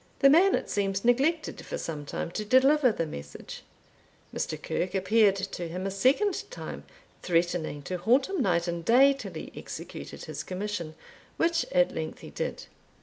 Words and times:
The 0.21 0.31
man, 0.31 0.55
it 0.55 0.67
seems, 0.67 1.05
neglected, 1.05 1.63
for 1.63 1.77
some 1.77 2.07
time, 2.07 2.31
to 2.31 2.43
deliver 2.43 2.91
the 2.91 3.05
message. 3.05 3.61
Mr. 4.33 4.59
Kirke 4.59 4.95
appeared 4.95 5.35
to 5.35 5.67
him 5.67 5.85
a 5.85 5.91
second 5.91 6.49
time, 6.49 6.85
threatening 7.21 7.83
to 7.83 7.99
haunt 7.99 8.25
him 8.27 8.41
night 8.41 8.67
and 8.67 8.83
day 8.83 9.13
till 9.13 9.33
he 9.33 9.51
executed 9.55 10.25
his 10.25 10.41
commission, 10.41 10.95
which 11.37 11.65
at 11.71 11.93
length 11.93 12.21
he 12.21 12.31
did. 12.31 12.65